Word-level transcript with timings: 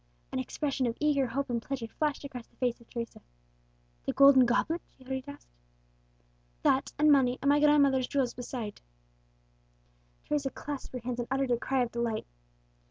An 0.31 0.39
expression 0.39 0.87
of 0.87 0.97
eager 0.99 1.27
hope 1.27 1.47
and 1.51 1.61
pleasure 1.61 1.85
flashed 1.85 2.23
across 2.23 2.47
the 2.47 2.55
face 2.55 2.81
of 2.81 2.89
Teresa. 2.89 3.21
"The 4.07 4.13
golden 4.13 4.47
goblet?" 4.47 4.81
she 4.97 5.03
hurriedly 5.03 5.31
asked. 5.31 5.53
"That, 6.63 6.91
and 6.97 7.11
money, 7.11 7.37
and 7.39 7.49
my 7.49 7.59
grandmother's 7.59 8.07
jewels 8.07 8.33
besides." 8.33 8.81
Teresa 10.25 10.49
clasped 10.49 10.93
her 10.93 11.01
hands, 11.03 11.19
and 11.19 11.27
uttered 11.29 11.51
a 11.51 11.57
cry 11.59 11.83
of 11.83 11.91
delight. 11.91 12.25